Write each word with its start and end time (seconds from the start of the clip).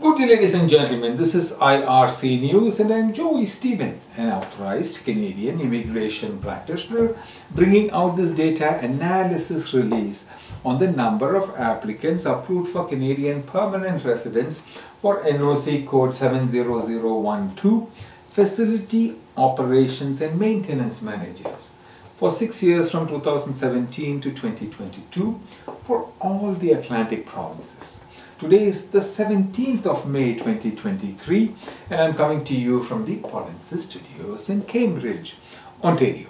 Good 0.00 0.16
day, 0.16 0.26
ladies 0.26 0.54
and 0.54 0.70
gentlemen. 0.70 1.18
This 1.18 1.34
is 1.34 1.52
IRC 1.52 2.40
News, 2.40 2.80
and 2.80 2.90
I'm 2.90 3.12
Joy 3.12 3.44
Stephen, 3.44 4.00
an 4.16 4.30
authorized 4.30 5.04
Canadian 5.04 5.60
immigration 5.60 6.38
practitioner, 6.38 7.14
bringing 7.50 7.90
out 7.90 8.16
this 8.16 8.32
data 8.32 8.78
analysis 8.78 9.74
release 9.74 10.30
on 10.64 10.78
the 10.78 10.90
number 10.90 11.36
of 11.36 11.54
applicants 11.58 12.24
approved 12.24 12.70
for 12.70 12.88
Canadian 12.88 13.42
permanent 13.42 14.02
residence 14.02 14.60
for 14.96 15.22
NOC 15.24 15.86
code 15.86 16.14
70012 16.14 17.90
facility 18.30 19.16
operations 19.36 20.22
and 20.22 20.40
maintenance 20.40 21.02
managers 21.02 21.72
for 22.14 22.30
six 22.30 22.62
years 22.62 22.90
from 22.90 23.06
2017 23.06 24.22
to 24.22 24.30
2022 24.30 25.38
for 25.82 26.10
all 26.18 26.54
the 26.54 26.72
Atlantic 26.72 27.26
provinces. 27.26 28.01
Today 28.42 28.64
is 28.64 28.88
the 28.88 28.98
17th 28.98 29.86
of 29.86 30.08
May 30.08 30.34
2023 30.34 31.54
and 31.90 32.00
I'm 32.00 32.14
coming 32.14 32.42
to 32.42 32.56
you 32.56 32.82
from 32.82 33.04
the 33.04 33.18
Polinsys 33.18 33.82
Studios 33.82 34.50
in 34.50 34.62
Cambridge, 34.62 35.36
Ontario. 35.84 36.26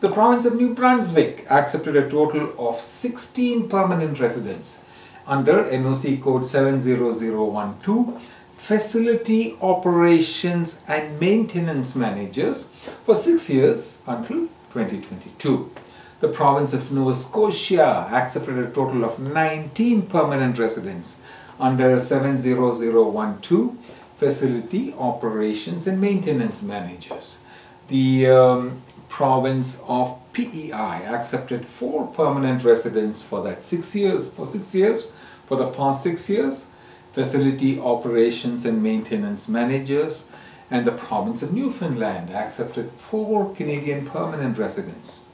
The 0.00 0.10
province 0.10 0.44
of 0.44 0.56
New 0.56 0.74
Brunswick 0.74 1.46
accepted 1.48 1.94
a 1.94 2.10
total 2.10 2.52
of 2.58 2.80
16 2.80 3.68
permanent 3.68 4.18
residents 4.18 4.84
under 5.24 5.62
NOC 5.62 6.20
code 6.20 6.46
70012 6.46 8.32
facility 8.56 9.56
operations 9.62 10.82
and 10.88 11.20
maintenance 11.20 11.94
managers 11.94 12.70
for 13.04 13.14
six 13.14 13.48
years 13.48 14.02
until 14.08 14.48
2022. 14.74 15.70
The 16.18 16.28
province 16.28 16.72
of 16.72 16.90
Nova 16.90 17.14
Scotia 17.14 18.08
accepted 18.10 18.58
a 18.58 18.70
total 18.70 19.04
of 19.04 19.20
19 19.20 20.02
permanent 20.02 20.58
residents 20.58 21.22
under 21.62 22.00
70012 22.00 23.76
facility 24.18 24.92
operations 24.98 25.86
and 25.86 26.00
maintenance 26.00 26.62
managers. 26.62 27.38
The 27.86 28.26
um, 28.26 28.82
province 29.08 29.82
of 29.86 30.18
PEI 30.32 31.04
accepted 31.06 31.64
four 31.64 32.08
permanent 32.08 32.64
residents 32.64 33.22
for 33.22 33.42
that 33.44 33.62
six 33.62 33.94
years 33.94 34.28
for 34.28 34.44
six 34.44 34.74
years 34.74 35.10
for 35.44 35.56
the 35.56 35.68
past 35.68 36.02
six 36.02 36.28
years 36.30 36.70
facility 37.12 37.78
operations 37.78 38.64
and 38.64 38.82
maintenance 38.82 39.48
managers 39.48 40.28
and 40.70 40.86
the 40.86 40.92
province 40.92 41.42
of 41.42 41.52
Newfoundland 41.52 42.30
accepted 42.30 42.90
four 42.92 43.54
Canadian 43.54 44.06
permanent 44.06 44.56
residents 44.56 45.26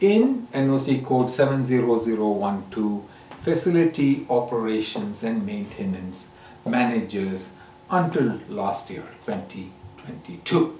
in 0.00 0.48
NOC 0.52 1.04
code 1.04 1.30
70012 1.30 3.04
facility 3.42 4.24
operations 4.30 5.24
and 5.24 5.44
maintenance 5.44 6.32
managers 6.64 7.56
until 7.90 8.38
last 8.48 8.88
year 8.88 9.02
2022 9.26 10.78